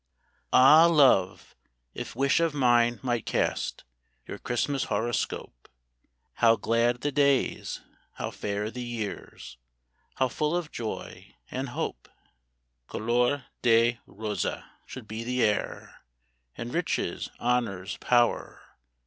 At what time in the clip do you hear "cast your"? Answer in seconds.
3.23-4.39